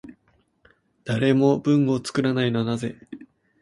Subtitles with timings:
[1.03, 2.97] 誰も文を作らないのはなぜ？